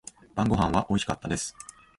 [0.33, 1.55] 晩御飯は美味しかったです。